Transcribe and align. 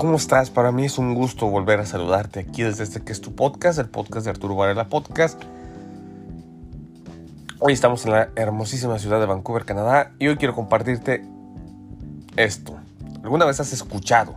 ¿Cómo 0.00 0.16
estás? 0.16 0.48
Para 0.48 0.72
mí 0.72 0.86
es 0.86 0.96
un 0.96 1.12
gusto 1.12 1.46
volver 1.48 1.78
a 1.78 1.84
saludarte 1.84 2.40
aquí 2.40 2.62
desde 2.62 2.84
este 2.84 3.02
que 3.02 3.12
es 3.12 3.20
tu 3.20 3.34
podcast, 3.34 3.78
el 3.78 3.90
podcast 3.90 4.24
de 4.24 4.30
Arturo 4.30 4.56
Varela 4.56 4.88
Podcast. 4.88 5.38
Hoy 7.58 7.74
estamos 7.74 8.06
en 8.06 8.12
la 8.12 8.30
hermosísima 8.34 8.98
ciudad 8.98 9.20
de 9.20 9.26
Vancouver, 9.26 9.66
Canadá, 9.66 10.12
y 10.18 10.28
hoy 10.28 10.38
quiero 10.38 10.54
compartirte 10.54 11.22
esto. 12.36 12.78
¿Alguna 13.22 13.44
vez 13.44 13.60
has 13.60 13.74
escuchado 13.74 14.36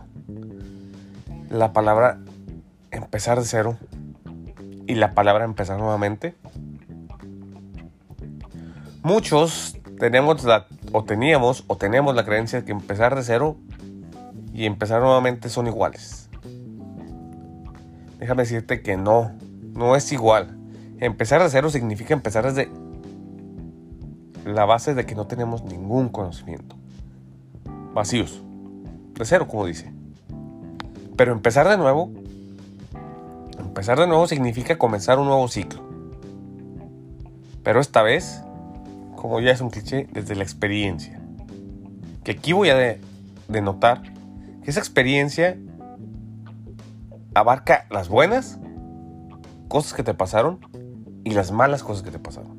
la 1.48 1.72
palabra 1.72 2.18
empezar 2.90 3.38
de 3.38 3.46
cero 3.46 3.78
y 4.86 4.96
la 4.96 5.14
palabra 5.14 5.46
empezar 5.46 5.78
nuevamente? 5.78 6.34
Muchos 9.02 9.78
tenemos 9.98 10.44
la, 10.44 10.66
o 10.92 11.04
teníamos 11.04 11.64
o 11.68 11.78
tenemos 11.78 12.14
la 12.14 12.26
creencia 12.26 12.60
de 12.60 12.66
que 12.66 12.72
empezar 12.72 13.16
de 13.16 13.22
cero 13.22 13.56
y 14.54 14.66
empezar 14.66 15.02
nuevamente 15.02 15.48
son 15.48 15.66
iguales. 15.66 16.30
Déjame 18.20 18.44
decirte 18.44 18.82
que 18.82 18.96
no, 18.96 19.32
no 19.74 19.96
es 19.96 20.12
igual. 20.12 20.56
Empezar 21.00 21.42
de 21.42 21.50
cero 21.50 21.70
significa 21.70 22.14
empezar 22.14 22.44
desde 22.44 22.70
la 24.46 24.64
base 24.64 24.94
de 24.94 25.04
que 25.04 25.16
no 25.16 25.26
tenemos 25.26 25.64
ningún 25.64 26.08
conocimiento. 26.08 26.76
Vacíos. 27.92 28.42
De 29.14 29.24
cero, 29.24 29.48
como 29.48 29.66
dice. 29.66 29.92
Pero 31.16 31.32
empezar 31.32 31.68
de 31.68 31.76
nuevo, 31.76 32.12
empezar 33.58 33.98
de 33.98 34.06
nuevo 34.06 34.28
significa 34.28 34.78
comenzar 34.78 35.18
un 35.18 35.26
nuevo 35.26 35.48
ciclo. 35.48 35.82
Pero 37.64 37.80
esta 37.80 38.02
vez, 38.02 38.44
como 39.16 39.40
ya 39.40 39.50
es 39.50 39.60
un 39.60 39.70
cliché, 39.70 40.06
desde 40.12 40.36
la 40.36 40.44
experiencia. 40.44 41.20
Que 42.22 42.32
aquí 42.32 42.52
voy 42.52 42.70
a 42.70 42.98
denotar 43.48 44.13
esa 44.64 44.80
experiencia 44.80 45.58
abarca 47.34 47.86
las 47.90 48.08
buenas 48.08 48.58
cosas 49.68 49.92
que 49.92 50.02
te 50.02 50.14
pasaron 50.14 50.60
y 51.24 51.30
las 51.30 51.52
malas 51.52 51.82
cosas 51.82 52.02
que 52.02 52.10
te 52.10 52.18
pasaron. 52.18 52.56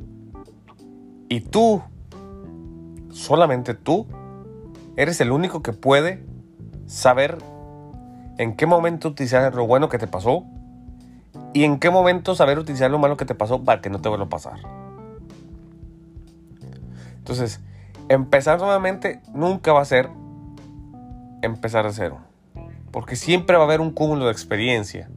Y 1.29 1.41
tú, 1.41 1.81
solamente 3.11 3.73
tú, 3.73 4.07
eres 4.95 5.19
el 5.21 5.31
único 5.31 5.61
que 5.61 5.73
puede 5.73 6.23
saber 6.85 7.37
en 8.37 8.55
qué 8.55 8.65
momento 8.65 9.09
utilizar 9.09 9.53
lo 9.55 9.65
bueno 9.65 9.89
que 9.89 9.97
te 9.97 10.07
pasó 10.07 10.45
y 11.53 11.63
en 11.63 11.79
qué 11.79 11.89
momento 11.89 12.35
saber 12.35 12.59
utilizar 12.59 12.91
lo 12.91 12.99
malo 12.99 13.17
que 13.17 13.25
te 13.25 13.35
pasó 13.35 13.63
para 13.63 13.81
que 13.81 13.89
no 13.89 14.01
te 14.01 14.09
vuelva 14.09 14.25
a 14.25 14.29
pasar. 14.29 14.59
Entonces, 17.17 17.61
empezar 18.09 18.59
nuevamente 18.59 19.21
nunca 19.33 19.73
va 19.73 19.81
a 19.81 19.85
ser 19.85 20.09
empezar 21.45 21.85
de 21.85 21.93
cero. 21.93 22.19
Porque 22.91 23.15
siempre 23.15 23.57
va 23.57 23.63
a 23.63 23.65
haber 23.65 23.81
un 23.81 23.91
cúmulo 23.91 24.25
de 24.25 24.31
experiencia. 24.31 25.09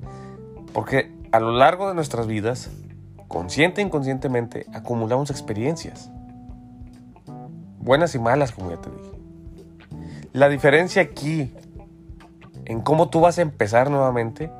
Porque 0.72 1.12
a 1.32 1.40
lo 1.40 1.52
largo 1.52 1.88
de 1.88 1.94
nuestras 1.94 2.26
vidas, 2.26 2.70
consciente 3.28 3.80
e 3.80 3.84
inconscientemente, 3.84 4.66
acumulamos 4.72 5.30
experiencias. 5.30 6.10
Buenas 7.78 8.14
y 8.14 8.18
malas, 8.18 8.52
como 8.52 8.70
ya 8.70 8.80
te 8.80 8.90
dije. 8.90 9.10
La 10.32 10.48
diferencia 10.48 11.02
aquí, 11.02 11.52
en 12.64 12.80
cómo 12.80 13.08
tú 13.08 13.20
vas 13.20 13.38
a 13.38 13.42
empezar 13.42 13.90
nuevamente, 13.90 14.50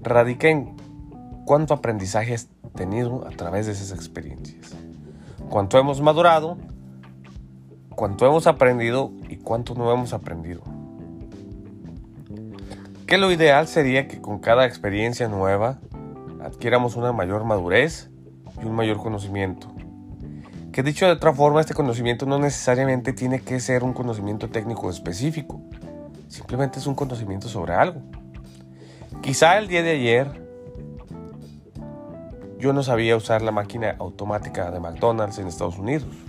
radica 0.00 0.48
en 0.48 0.76
cuánto 1.44 1.74
aprendizaje 1.74 2.34
has 2.34 2.48
tenido 2.74 3.26
a 3.26 3.30
través 3.30 3.66
de 3.66 3.72
esas 3.72 3.92
experiencias. 3.92 4.74
Cuánto 5.48 5.78
hemos 5.78 6.00
madurado 6.00 6.58
cuánto 7.96 8.26
hemos 8.26 8.46
aprendido 8.46 9.10
y 9.28 9.38
cuánto 9.38 9.74
no 9.74 9.90
hemos 9.90 10.12
aprendido. 10.12 10.62
Que 13.06 13.18
lo 13.18 13.32
ideal 13.32 13.66
sería 13.66 14.06
que 14.06 14.20
con 14.20 14.38
cada 14.38 14.66
experiencia 14.66 15.28
nueva 15.28 15.78
adquiramos 16.44 16.94
una 16.94 17.12
mayor 17.12 17.44
madurez 17.44 18.10
y 18.62 18.66
un 18.66 18.76
mayor 18.76 18.98
conocimiento. 18.98 19.72
Que 20.72 20.82
dicho 20.82 21.06
de 21.06 21.12
otra 21.12 21.32
forma, 21.32 21.60
este 21.60 21.72
conocimiento 21.72 22.26
no 22.26 22.38
necesariamente 22.38 23.14
tiene 23.14 23.40
que 23.40 23.58
ser 23.60 23.82
un 23.82 23.94
conocimiento 23.94 24.50
técnico 24.50 24.90
específico. 24.90 25.62
Simplemente 26.28 26.78
es 26.78 26.86
un 26.86 26.94
conocimiento 26.94 27.48
sobre 27.48 27.72
algo. 27.72 28.02
Quizá 29.22 29.56
el 29.58 29.68
día 29.68 29.82
de 29.82 29.92
ayer 29.92 30.46
yo 32.58 32.74
no 32.74 32.82
sabía 32.82 33.16
usar 33.16 33.40
la 33.40 33.52
máquina 33.52 33.96
automática 33.98 34.70
de 34.70 34.80
McDonald's 34.80 35.38
en 35.38 35.46
Estados 35.46 35.78
Unidos. 35.78 36.25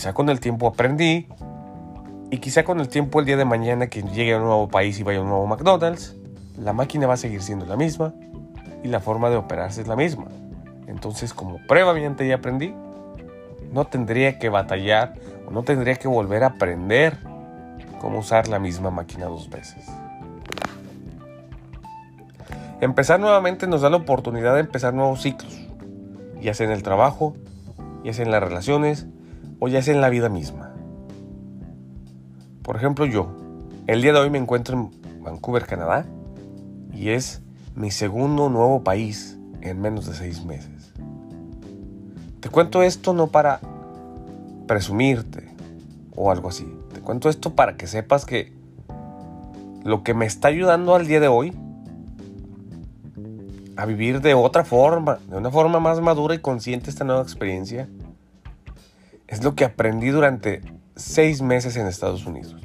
Quizá 0.00 0.14
con 0.14 0.30
el 0.30 0.40
tiempo 0.40 0.66
aprendí 0.66 1.28
y 2.30 2.38
quizá 2.38 2.64
con 2.64 2.80
el 2.80 2.88
tiempo 2.88 3.20
el 3.20 3.26
día 3.26 3.36
de 3.36 3.44
mañana 3.44 3.88
que 3.88 4.00
llegue 4.00 4.32
a 4.32 4.38
un 4.38 4.44
nuevo 4.44 4.66
país 4.66 4.98
y 4.98 5.02
vaya 5.02 5.18
a 5.18 5.20
un 5.20 5.28
nuevo 5.28 5.46
McDonald's, 5.46 6.16
la 6.56 6.72
máquina 6.72 7.06
va 7.06 7.12
a 7.12 7.16
seguir 7.18 7.42
siendo 7.42 7.66
la 7.66 7.76
misma 7.76 8.14
y 8.82 8.88
la 8.88 9.00
forma 9.00 9.28
de 9.28 9.36
operarse 9.36 9.82
es 9.82 9.88
la 9.88 9.96
misma. 9.96 10.24
Entonces, 10.86 11.34
como 11.34 11.58
previamente 11.68 12.26
ya 12.26 12.36
aprendí, 12.36 12.74
no 13.74 13.88
tendría 13.88 14.38
que 14.38 14.48
batallar 14.48 15.16
o 15.46 15.50
no 15.50 15.64
tendría 15.64 15.96
que 15.96 16.08
volver 16.08 16.44
a 16.44 16.46
aprender 16.46 17.18
cómo 18.00 18.20
usar 18.20 18.48
la 18.48 18.58
misma 18.58 18.90
máquina 18.90 19.26
dos 19.26 19.50
veces. 19.50 19.84
Empezar 22.80 23.20
nuevamente 23.20 23.66
nos 23.66 23.82
da 23.82 23.90
la 23.90 23.98
oportunidad 23.98 24.54
de 24.54 24.60
empezar 24.60 24.94
nuevos 24.94 25.20
ciclos, 25.20 25.60
ya 26.40 26.54
sea 26.54 26.64
en 26.64 26.72
el 26.72 26.82
trabajo, 26.82 27.34
ya 28.02 28.14
sea 28.14 28.24
en 28.24 28.30
las 28.30 28.42
relaciones, 28.42 29.06
o 29.60 29.68
ya 29.68 29.82
sea 29.82 29.94
en 29.94 30.00
la 30.00 30.08
vida 30.08 30.28
misma. 30.28 30.72
Por 32.62 32.76
ejemplo, 32.76 33.04
yo, 33.06 33.30
el 33.86 34.02
día 34.02 34.12
de 34.12 34.18
hoy 34.18 34.30
me 34.30 34.38
encuentro 34.38 34.76
en 34.76 35.22
Vancouver, 35.22 35.66
Canadá, 35.66 36.06
y 36.92 37.10
es 37.10 37.42
mi 37.74 37.90
segundo 37.90 38.48
nuevo 38.48 38.82
país 38.82 39.38
en 39.60 39.80
menos 39.80 40.06
de 40.06 40.14
seis 40.14 40.44
meses. 40.44 40.92
Te 42.40 42.48
cuento 42.48 42.82
esto 42.82 43.12
no 43.12 43.28
para 43.28 43.60
presumirte 44.66 45.48
o 46.16 46.30
algo 46.30 46.48
así. 46.48 46.66
Te 46.92 47.00
cuento 47.00 47.28
esto 47.28 47.54
para 47.54 47.76
que 47.76 47.86
sepas 47.86 48.24
que 48.24 48.52
lo 49.84 50.02
que 50.02 50.14
me 50.14 50.26
está 50.26 50.48
ayudando 50.48 50.94
al 50.94 51.06
día 51.06 51.20
de 51.20 51.28
hoy 51.28 51.52
a 53.76 53.86
vivir 53.86 54.20
de 54.20 54.34
otra 54.34 54.64
forma, 54.64 55.18
de 55.28 55.36
una 55.36 55.50
forma 55.50 55.80
más 55.80 56.00
madura 56.00 56.34
y 56.34 56.38
consciente 56.38 56.90
esta 56.90 57.04
nueva 57.04 57.22
experiencia, 57.22 57.88
es 59.30 59.44
lo 59.44 59.54
que 59.54 59.64
aprendí 59.64 60.08
durante 60.08 60.60
seis 60.96 61.40
meses 61.40 61.76
en 61.76 61.86
Estados 61.86 62.26
Unidos. 62.26 62.56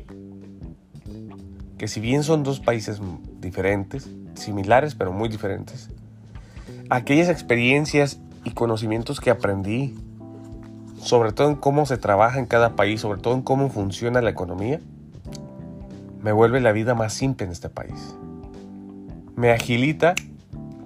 Que 1.77 1.87
si 1.87 1.99
bien 1.99 2.23
son 2.23 2.43
dos 2.43 2.59
países 2.59 2.99
diferentes, 3.39 4.09
similares 4.33 4.95
pero 4.95 5.13
muy 5.13 5.29
diferentes, 5.29 5.89
aquellas 6.89 7.29
experiencias 7.29 8.19
y 8.43 8.51
conocimientos 8.51 9.21
que 9.21 9.29
aprendí, 9.29 9.95
sobre 10.97 11.33
todo 11.33 11.49
en 11.49 11.55
cómo 11.55 11.85
se 11.85 11.97
trabaja 11.97 12.39
en 12.39 12.47
cada 12.47 12.75
país, 12.75 12.99
sobre 12.99 13.21
todo 13.21 13.35
en 13.35 13.43
cómo 13.43 13.69
funciona 13.69 14.21
la 14.21 14.31
economía, 14.31 14.81
me 16.23 16.31
vuelve 16.31 16.61
la 16.61 16.71
vida 16.71 16.95
más 16.95 17.13
simple 17.13 17.45
en 17.45 17.51
este 17.51 17.69
país. 17.69 18.15
Me 19.35 19.51
agilita, 19.51 20.15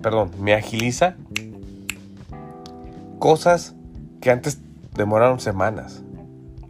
perdón, 0.02 0.32
me 0.42 0.54
agiliza 0.54 1.16
cosas 3.20 3.76
que 4.20 4.32
antes 4.32 4.60
demoraron 5.00 5.40
semanas 5.40 6.04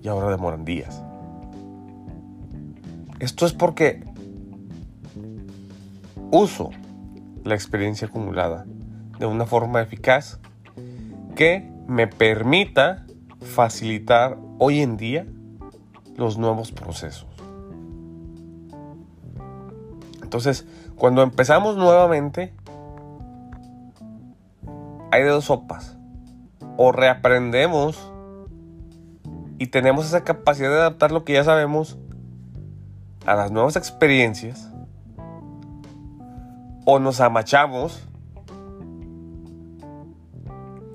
y 0.03 0.07
ahora 0.07 0.29
demoran 0.29 0.63
días. 0.63 1.03
Esto 3.19 3.47
es 3.47 3.53
porque 3.53 4.03
uso 6.29 6.69
la 7.43 7.55
experiencia 7.55 8.07
acumulada 8.07 8.67
de 9.17 9.25
una 9.25 9.47
forma 9.47 9.81
eficaz 9.81 10.39
que 11.35 11.73
me 11.87 12.05
permita 12.05 13.07
facilitar 13.41 14.37
hoy 14.59 14.81
en 14.81 14.95
día 14.95 15.25
los 16.15 16.37
nuevos 16.37 16.71
procesos. 16.71 17.25
Entonces, 20.21 20.67
cuando 20.95 21.23
empezamos 21.23 21.77
nuevamente, 21.77 22.53
hay 25.09 25.23
de 25.23 25.29
dos 25.29 25.45
sopas. 25.45 25.97
O 26.77 26.91
reaprendemos 26.91 28.08
y 29.59 29.67
tenemos 29.67 30.07
esa 30.07 30.23
capacidad 30.23 30.69
de 30.69 30.77
adaptar 30.77 31.11
lo 31.11 31.25
que 31.25 31.33
ya 31.33 31.43
sabemos 31.43 31.97
a 33.25 33.35
las 33.35 33.51
nuevas 33.51 33.75
experiencias, 33.75 34.71
o 36.85 36.97
nos 36.97 37.19
amachamos 37.19 38.07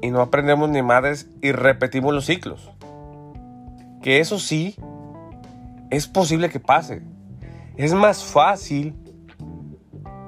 y 0.00 0.10
no 0.10 0.20
aprendemos 0.20 0.68
ni 0.70 0.82
madres 0.82 1.28
y 1.40 1.52
repetimos 1.52 2.12
los 2.12 2.24
ciclos. 2.24 2.70
Que 4.02 4.18
eso 4.18 4.38
sí, 4.38 4.76
es 5.90 6.08
posible 6.08 6.48
que 6.48 6.58
pase. 6.58 7.02
Es 7.76 7.92
más 7.92 8.24
fácil 8.24 8.96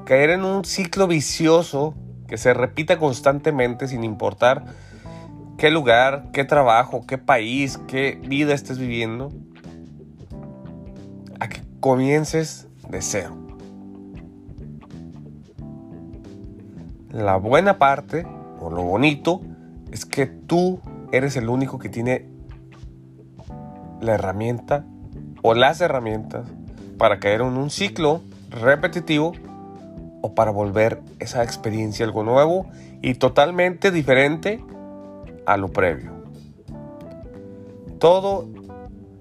caer 0.04 0.30
en 0.30 0.44
un 0.44 0.64
ciclo 0.64 1.06
vicioso 1.06 1.94
que 2.28 2.38
se 2.38 2.54
repita 2.54 2.98
constantemente 2.98 3.88
sin 3.88 4.04
importar 4.04 4.64
qué 5.56 5.70
lugar, 5.70 6.30
qué 6.32 6.44
trabajo, 6.44 7.06
qué 7.06 7.18
país, 7.18 7.78
qué 7.86 8.20
vida 8.26 8.54
estés 8.54 8.78
viviendo, 8.78 9.32
a 11.40 11.48
que 11.48 11.62
comiences 11.80 12.68
de 12.88 13.02
cero. 13.02 13.36
La 17.10 17.36
buena 17.36 17.78
parte, 17.78 18.26
o 18.60 18.70
lo 18.70 18.82
bonito, 18.82 19.40
es 19.90 20.04
que 20.04 20.26
tú 20.26 20.80
eres 21.12 21.36
el 21.36 21.48
único 21.48 21.78
que 21.78 21.88
tiene 21.88 22.28
la 24.00 24.14
herramienta 24.14 24.84
o 25.42 25.54
las 25.54 25.80
herramientas 25.80 26.46
para 26.98 27.18
caer 27.18 27.40
en 27.40 27.56
un 27.56 27.70
ciclo 27.70 28.20
repetitivo 28.50 29.32
o 30.20 30.34
para 30.34 30.50
volver 30.50 31.00
esa 31.18 31.42
experiencia 31.42 32.04
algo 32.04 32.22
nuevo 32.24 32.66
y 33.00 33.14
totalmente 33.14 33.90
diferente 33.90 34.62
a 35.46 35.56
lo 35.56 35.68
previo. 35.68 36.12
Todo 37.98 38.48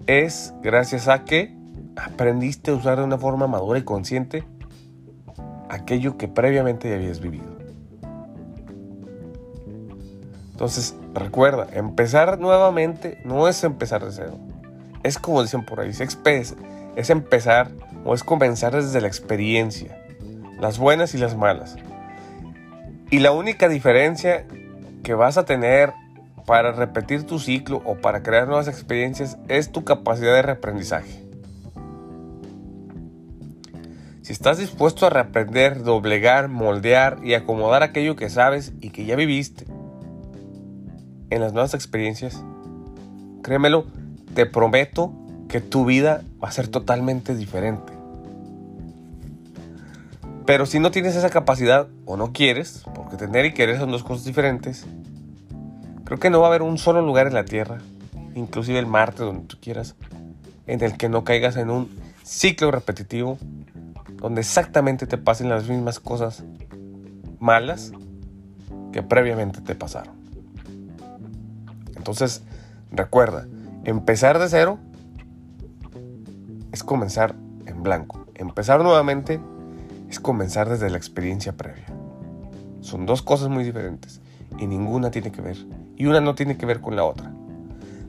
es 0.07 0.53
gracias 0.61 1.07
a 1.07 1.23
que 1.23 1.55
aprendiste 1.95 2.71
a 2.71 2.75
usar 2.75 2.97
de 2.97 3.03
una 3.03 3.17
forma 3.17 3.47
madura 3.47 3.79
y 3.79 3.83
consciente 3.83 4.43
aquello 5.69 6.17
que 6.17 6.27
previamente 6.27 6.89
ya 6.89 6.95
habías 6.95 7.19
vivido. 7.19 7.55
Entonces, 10.51 10.95
recuerda, 11.13 11.67
empezar 11.73 12.39
nuevamente 12.39 13.19
no 13.25 13.47
es 13.47 13.63
empezar 13.63 14.05
de 14.05 14.11
cero. 14.11 14.37
Es 15.03 15.19
como 15.19 15.41
dicen 15.41 15.65
por 15.65 15.81
ahí, 15.81 15.89
es, 15.89 17.09
empezar 17.09 17.71
o 18.05 18.13
es 18.13 18.23
comenzar 18.23 18.73
desde 18.73 19.01
la 19.01 19.07
experiencia, 19.07 19.97
las 20.59 20.79
buenas 20.79 21.13
y 21.13 21.17
las 21.17 21.35
malas. 21.35 21.75
Y 23.11 23.19
la 23.19 23.31
única 23.33 23.67
diferencia 23.67 24.45
que 25.03 25.13
vas 25.13 25.37
a 25.37 25.45
tener 25.45 25.93
para 26.45 26.71
repetir 26.71 27.23
tu 27.23 27.39
ciclo 27.39 27.81
o 27.85 27.95
para 27.95 28.21
crear 28.23 28.47
nuevas 28.47 28.67
experiencias 28.67 29.37
es 29.47 29.71
tu 29.71 29.83
capacidad 29.83 30.33
de 30.33 30.41
reaprendizaje. 30.41 31.23
Si 34.21 34.33
estás 34.33 34.57
dispuesto 34.57 35.05
a 35.05 35.09
reaprender, 35.11 35.83
doblegar, 35.83 36.47
moldear 36.47 37.19
y 37.23 37.35
acomodar 37.35 37.83
aquello 37.83 38.15
que 38.15 38.29
sabes 38.29 38.73
y 38.81 38.89
que 38.89 39.05
ya 39.05 39.15
viviste, 39.15 39.65
en 41.29 41.41
las 41.41 41.53
nuevas 41.53 41.73
experiencias, 41.73 42.43
créemelo, 43.43 43.85
te 44.33 44.45
prometo 44.45 45.13
que 45.47 45.61
tu 45.61 45.85
vida 45.85 46.23
va 46.43 46.47
a 46.47 46.51
ser 46.51 46.67
totalmente 46.67 47.35
diferente. 47.35 47.93
Pero 50.45 50.65
si 50.65 50.79
no 50.79 50.91
tienes 50.91 51.15
esa 51.15 51.29
capacidad 51.29 51.87
o 52.05 52.17
no 52.17 52.31
quieres, 52.31 52.83
porque 52.93 53.17
tener 53.17 53.45
y 53.45 53.53
querer 53.53 53.77
son 53.77 53.91
dos 53.91 54.03
cosas 54.03 54.25
diferentes, 54.25 54.85
creo 56.05 56.19
que 56.19 56.29
no 56.29 56.39
va 56.39 56.47
a 56.47 56.49
haber 56.49 56.61
un 56.61 56.77
solo 56.77 57.01
lugar 57.01 57.27
en 57.27 57.33
la 57.33 57.43
Tierra, 57.43 57.79
inclusive 58.35 58.79
el 58.79 58.85
Marte, 58.85 59.23
donde 59.23 59.47
tú 59.47 59.57
quieras, 59.59 59.95
en 60.67 60.81
el 60.81 60.95
que 60.95 61.09
no 61.09 61.23
caigas 61.23 61.57
en 61.57 61.69
un 61.69 61.89
ciclo 62.23 62.71
repetitivo 62.71 63.37
donde 64.17 64.41
exactamente 64.41 65.05
te 65.05 65.17
pasen 65.17 65.49
las 65.49 65.67
mismas 65.67 65.99
cosas 65.99 66.43
malas 67.39 67.91
que 68.91 69.03
previamente 69.03 69.61
te 69.61 69.75
pasaron. 69.75 70.15
Entonces, 71.95 72.43
recuerda, 72.91 73.45
empezar 73.83 74.39
de 74.39 74.49
cero 74.49 74.79
es 76.71 76.83
comenzar 76.83 77.35
en 77.65 77.83
blanco. 77.83 78.25
Empezar 78.35 78.81
nuevamente 78.81 79.39
es 80.09 80.19
comenzar 80.19 80.69
desde 80.69 80.89
la 80.89 80.97
experiencia 80.97 81.53
previa. 81.53 81.85
Son 82.81 83.05
dos 83.05 83.21
cosas 83.21 83.49
muy 83.49 83.63
diferentes 83.63 84.21
y 84.57 84.67
ninguna 84.67 85.11
tiene 85.11 85.31
que 85.31 85.41
ver. 85.41 85.57
Y 85.97 86.05
una 86.05 86.21
no 86.21 86.35
tiene 86.35 86.57
que 86.57 86.65
ver 86.65 86.81
con 86.81 86.95
la 86.95 87.05
otra. 87.05 87.31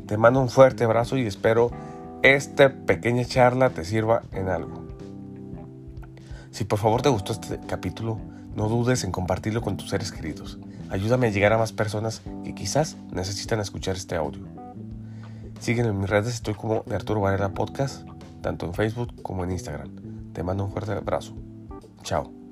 Te 0.07 0.17
mando 0.17 0.41
un 0.41 0.49
fuerte 0.49 0.85
abrazo 0.85 1.17
y 1.17 1.27
espero 1.27 1.71
esta 2.23 2.73
pequeña 2.73 3.25
charla 3.25 3.71
te 3.71 3.85
sirva 3.85 4.23
en 4.33 4.49
algo. 4.49 4.85
Si 6.51 6.65
por 6.65 6.79
favor 6.79 7.03
te 7.03 7.09
gustó 7.09 7.33
este 7.33 7.61
capítulo, 7.67 8.19
no 8.55 8.69
dudes 8.69 9.05
en 9.05 9.13
compartirlo 9.13 9.61
con 9.61 9.77
tus 9.77 9.91
seres 9.91 10.11
queridos. 10.11 10.59
Ayúdame 10.89 11.27
a 11.27 11.31
llegar 11.31 11.53
a 11.53 11.59
más 11.59 11.73
personas 11.73 12.23
que 12.45 12.55
quizás 12.55 12.97
necesitan 13.13 13.61
escuchar 13.61 13.97
este 13.97 14.17
audio. 14.17 14.43
Sígueme 15.61 15.91
en 15.91 16.01
mis 16.01 16.11
redes, 16.11 16.35
estoy 16.35 16.55
como 16.55 16.83
de 16.87 16.95
Arturo 16.95 17.21
Varela 17.21 17.51
Podcast, 17.51 18.07
tanto 18.41 18.67
en 18.67 18.75
Facebook 18.75 19.23
como 19.23 19.45
en 19.45 19.53
Instagram. 19.53 20.33
Te 20.33 20.43
mando 20.43 20.65
un 20.65 20.71
fuerte 20.71 20.93
abrazo. 20.93 21.35
Chao. 22.03 22.46